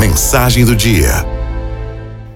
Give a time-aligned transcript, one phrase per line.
[0.00, 1.10] Mensagem do dia.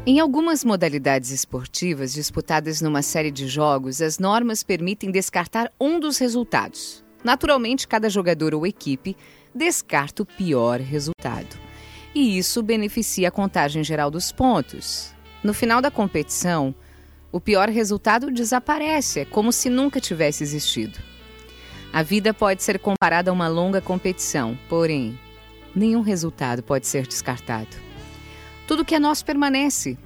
[0.06, 6.18] Em algumas modalidades esportivas disputadas numa série de jogos, as normas permitem descartar um dos
[6.18, 7.02] resultados.
[7.24, 9.16] Naturalmente, cada jogador ou equipe
[9.54, 11.58] descarta o pior resultado.
[12.14, 15.14] E isso beneficia a contagem geral dos pontos.
[15.42, 16.74] No final da competição,
[17.32, 20.98] o pior resultado desaparece, é como se nunca tivesse existido.
[21.90, 25.18] A vida pode ser comparada a uma longa competição, porém,
[25.74, 27.76] nenhum resultado pode ser descartado.
[28.66, 29.98] Tudo que é nosso permanece.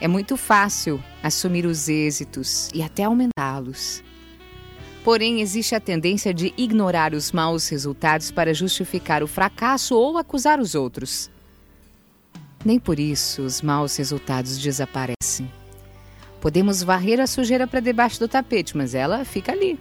[0.00, 4.02] É muito fácil assumir os êxitos e até aumentá-los.
[5.02, 10.60] Porém, existe a tendência de ignorar os maus resultados para justificar o fracasso ou acusar
[10.60, 11.30] os outros.
[12.64, 15.50] Nem por isso os maus resultados desaparecem.
[16.40, 19.78] Podemos varrer a sujeira para debaixo do tapete, mas ela fica ali.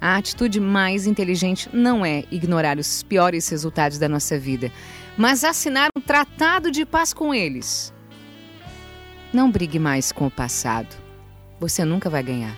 [0.00, 4.70] A atitude mais inteligente não é ignorar os piores resultados da nossa vida,
[5.16, 7.92] mas assinar um tratado de paz com eles.
[9.32, 10.96] Não brigue mais com o passado.
[11.58, 12.56] Você nunca vai ganhar.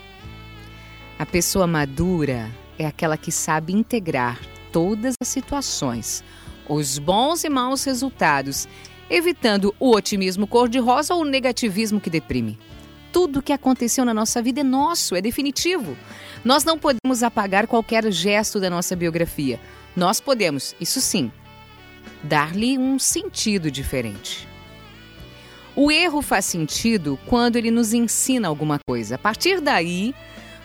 [1.18, 4.38] A pessoa madura é aquela que sabe integrar
[4.70, 6.22] todas as situações,
[6.68, 8.68] os bons e maus resultados,
[9.08, 12.58] evitando o otimismo cor-de-rosa ou o negativismo que deprime.
[13.12, 15.96] Tudo o que aconteceu na nossa vida é nosso, é definitivo.
[16.44, 19.58] Nós não podemos apagar qualquer gesto da nossa biografia.
[19.96, 21.30] Nós podemos, isso sim,
[22.22, 24.48] dar-lhe um sentido diferente.
[25.74, 29.14] O erro faz sentido quando ele nos ensina alguma coisa.
[29.14, 30.14] A partir daí,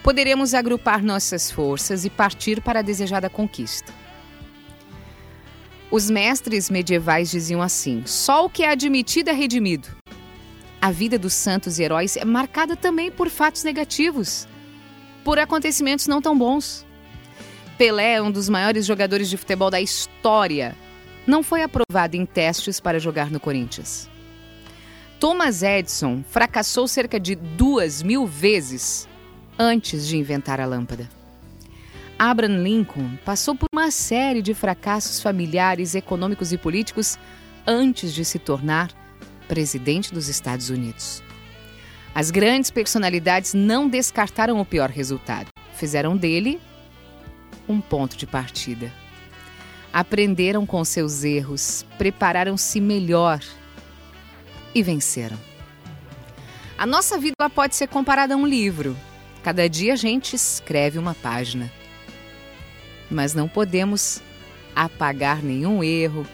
[0.03, 3.93] poderemos agrupar nossas forças e partir para a desejada conquista.
[5.89, 9.87] Os mestres medievais diziam assim: só o que é admitido é redimido.
[10.85, 14.47] A vida dos santos e heróis é marcada também por fatos negativos,
[15.23, 16.85] por acontecimentos não tão bons.
[17.75, 20.75] Pelé é um dos maiores jogadores de futebol da história.
[21.25, 24.07] Não foi aprovado em testes para jogar no Corinthians.
[25.19, 29.09] Thomas Edison fracassou cerca de duas mil vezes
[29.57, 31.09] antes de inventar a lâmpada.
[32.19, 37.17] Abraham Lincoln passou por uma série de fracassos familiares, econômicos e políticos
[37.65, 39.04] antes de se tornar
[39.47, 41.23] presidente dos Estados Unidos.
[42.13, 46.59] As grandes personalidades não descartaram o pior resultado, fizeram dele
[47.67, 48.91] um ponto de partida.
[49.91, 53.39] Aprenderam com seus erros, prepararam-se melhor
[54.73, 55.37] e venceram.
[56.77, 58.95] A nossa vida pode ser comparada a um livro.
[59.41, 61.71] Cada dia a gente escreve uma página.
[63.09, 64.21] Mas não podemos
[64.75, 66.27] apagar nenhum erro,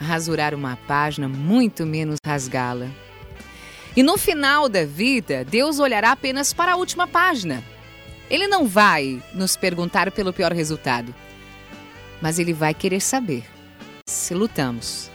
[0.00, 2.88] rasurar uma página, muito menos rasgá-la.
[3.96, 7.62] E no final da vida, Deus olhará apenas para a última página.
[8.28, 11.14] Ele não vai nos perguntar pelo pior resultado,
[12.20, 13.44] mas ele vai querer saber
[14.06, 15.10] se lutamos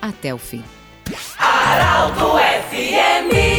[0.00, 0.62] até o fim.
[1.38, 2.38] Araldo
[2.70, 3.51] FM